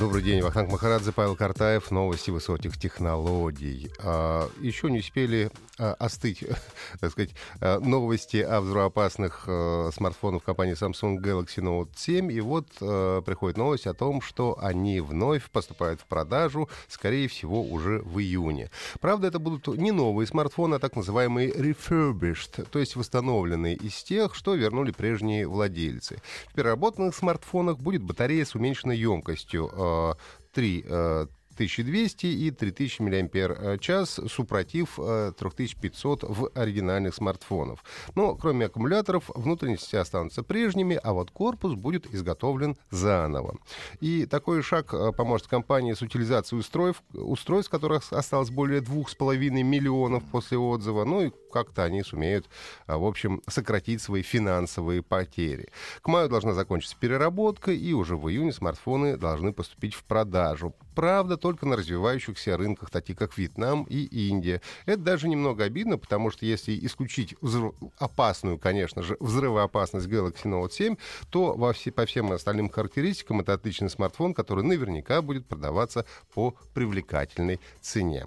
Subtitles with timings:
[0.00, 3.92] Добрый день, Вахтанг Махарадзе, Павел Картаев, новости высоких технологий.
[4.00, 6.42] А, еще не успели а, остыть,
[7.00, 7.30] так сказать,
[7.60, 13.56] а, новости о взрывоопасных а, смартфонах компании Samsung Galaxy Note 7, и вот а, приходит
[13.56, 18.72] новость о том, что они вновь поступают в продажу, скорее всего, уже в июне.
[19.00, 24.34] Правда, это будут не новые смартфоны, а так называемые refurbished, то есть восстановленные из тех,
[24.34, 26.20] что вернули прежние владельцы.
[26.50, 29.70] В переработанных смартфонах будет батарея с уменьшенной емкостью
[30.52, 30.84] 3
[31.54, 37.84] 1200 и 3000 мАч, супротив 3500 в оригинальных смартфонов.
[38.14, 43.58] Но кроме аккумуляторов, внутренности останутся прежними, а вот корпус будет изготовлен заново.
[44.00, 50.24] И такой шаг э, поможет компании с утилизацией устройств, устройств которых осталось более 2,5 миллионов
[50.30, 51.04] после отзыва.
[51.04, 52.48] Ну и как-то они сумеют,
[52.86, 55.68] э, в общем, сократить свои финансовые потери.
[56.02, 60.74] К маю должна закончиться переработка, и уже в июне смартфоны должны поступить в продажу.
[60.94, 64.62] Правда, только на развивающихся рынках, таких как Вьетнам и Индия.
[64.86, 67.74] Это даже немного обидно, потому что если исключить взрыв...
[67.98, 70.96] опасную, конечно же, взрывоопасность Galaxy Note 7,
[71.28, 76.54] то во все, по всем остальным характеристикам это отличный смартфон, который наверняка будет продаваться по
[76.72, 78.26] привлекательной цене.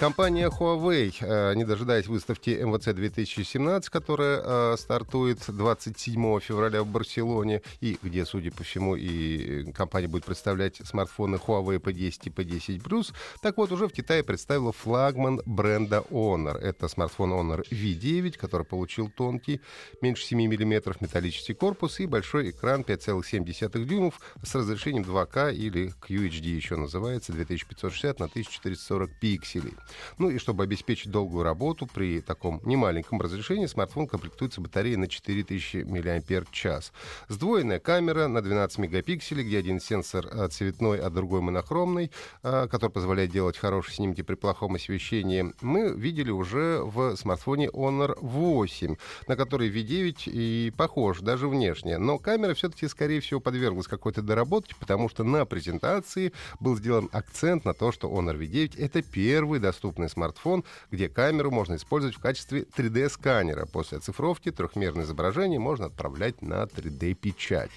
[0.00, 7.62] Компания Huawei, э, не дожидаясь выставки МВЦ 2017, которая э, стартует 27 февраля в Барселоне,
[7.80, 13.12] и где, судя по всему, и компания будет представлять смартфоны Huawei P10 и P10 Plus,
[13.42, 16.56] так вот, уже в Китае представила флагман бренда Honor.
[16.56, 19.60] Это смартфон Honor V9, который получил тонкий,
[20.00, 26.46] меньше 7 мм металлический корпус и большой экран 5,7 дюймов с разрешением 2К или QHD
[26.46, 29.74] еще называется, 2560 на 1440 пикселей.
[30.18, 35.84] Ну и чтобы обеспечить долгую работу при таком немаленьком разрешении, смартфон комплектуется батареей на 4000
[35.84, 36.92] мАч.
[37.28, 42.10] Сдвоенная камера на 12 мегапикселей, где один сенсор э, цветной, а другой монохромный,
[42.42, 48.16] э, который позволяет делать хорошие снимки при плохом освещении, мы видели уже в смартфоне Honor
[48.20, 48.96] 8,
[49.26, 51.98] на который V9 и похож даже внешне.
[51.98, 57.64] Но камера все-таки, скорее всего, подверглась какой-то доработке, потому что на презентации был сделан акцент
[57.64, 62.20] на то, что Honor V9— это первый доступный доступный смартфон, где камеру можно использовать в
[62.20, 63.64] качестве 3D-сканера.
[63.66, 67.70] После оцифровки трехмерное изображение можно отправлять на 3D-печать.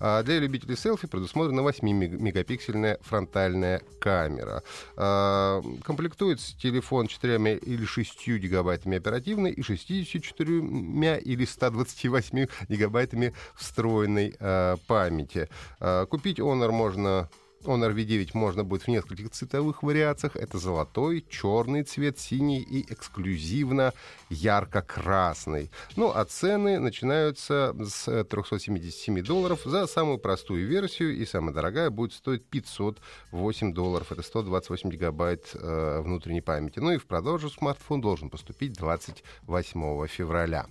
[0.00, 4.64] А для любителей селфи предусмотрена 8-мегапиксельная фронтальная камера.
[4.96, 14.76] А, комплектуется телефон 4 или 6 гигабайтами оперативной и 64 или 128 гигабайтами встроенной а,
[14.88, 15.48] памяти.
[15.78, 17.28] А, купить Honor можно
[17.64, 20.36] Honor V9 можно будет в нескольких цветовых вариациях.
[20.36, 23.92] Это золотой, черный цвет, синий и эксклюзивно
[24.30, 25.70] ярко-красный.
[25.96, 32.12] Ну, а цены начинаются с 377 долларов за самую простую версию, и самая дорогая будет
[32.12, 34.12] стоить 508 долларов.
[34.12, 36.78] Это 128 гигабайт э, внутренней памяти.
[36.78, 40.66] Ну и в продажу смартфон должен поступить 28 февраля.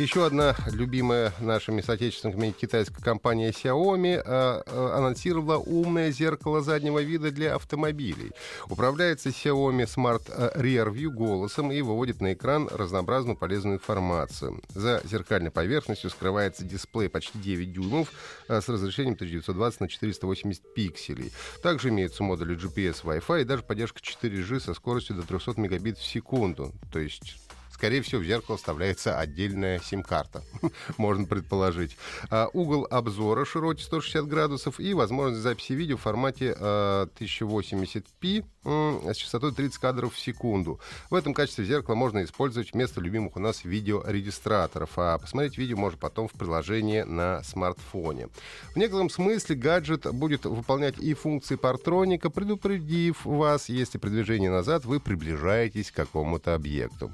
[0.00, 7.30] Еще одна любимая нашими соотечественниками китайская компания Xiaomi э, э, анонсировала умное зеркало заднего вида
[7.30, 8.30] для автомобилей.
[8.70, 14.62] Управляется Xiaomi Smart Rear View голосом и выводит на экран разнообразную полезную информацию.
[14.70, 18.10] За зеркальной поверхностью скрывается дисплей почти 9 дюймов
[18.48, 21.30] э, с разрешением 1920 на 480 пикселей.
[21.62, 26.06] Также имеются модули GPS, Wi-Fi и даже поддержка 4G со скоростью до 300 мегабит в
[26.06, 26.72] секунду.
[26.90, 27.36] То есть
[27.80, 30.44] скорее всего, в зеркало вставляется отдельная сим-карта,
[30.98, 31.96] можно предположить.
[32.28, 39.16] А, угол обзора широкий 160 градусов и возможность записи видео в формате а, 1080p с
[39.16, 40.78] частотой 30 кадров в секунду.
[41.08, 45.98] В этом качестве зеркала можно использовать вместо любимых у нас видеорегистраторов, а посмотреть видео можно
[45.98, 48.28] потом в приложении на смартфоне.
[48.74, 54.84] В некотором смысле гаджет будет выполнять и функции партроника, предупредив вас, если при движении назад
[54.84, 57.10] вы приближаетесь к какому-то объекту.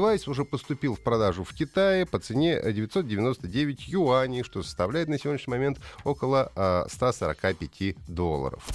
[0.00, 5.50] Девайс уже поступил в продажу в Китае по цене 999 юаней, что составляет на сегодняшний
[5.50, 6.50] момент около
[6.88, 8.66] 145 долларов.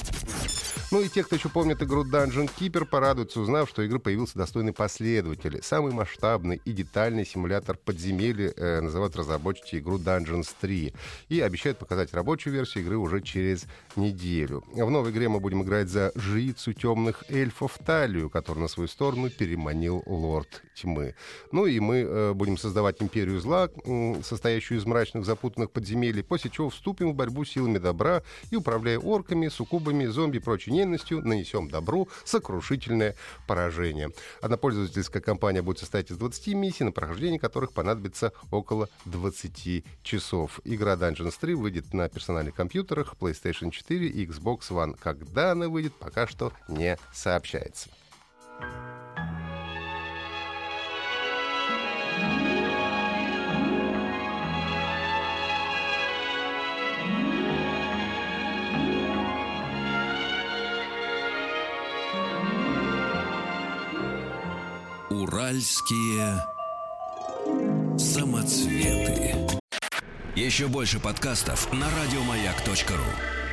[0.91, 4.71] Ну и те, кто еще помнит игру Dungeon Keeper, порадуются, узнав, что игры появился достойный
[4.71, 5.59] последователь.
[5.63, 10.93] Самый масштабный и детальный симулятор подземелья э, называют разработчики игру Dungeons 3.
[11.29, 13.65] И обещают показать рабочую версию игры уже через
[13.95, 14.63] неделю.
[14.73, 19.31] В новой игре мы будем играть за жрицу темных эльфов Талию, которую на свою сторону
[19.31, 21.15] переманил лорд тьмы.
[21.51, 26.51] Ну и мы э, будем создавать империю зла, э, состоящую из мрачных запутанных подземелий, после
[26.51, 28.21] чего вступим в борьбу силами добра
[28.51, 33.15] и, управляя орками, суккубами, зомби и прочей ненавистью, нанесем добру сокрушительное
[33.47, 34.11] поражение.
[34.41, 40.59] Одна пользовательская компания будет состоять из 20 миссий, на прохождение которых понадобится около 20 часов.
[40.63, 44.97] Игра Dungeons 3 выйдет на персональных компьютерах PlayStation 4 и Xbox One.
[44.99, 47.89] Когда она выйдет, пока что не сообщается.
[65.45, 66.43] Уральские
[67.99, 69.35] самоцветы.
[70.35, 73.44] Еще больше подкастов на радиомаяк.ру.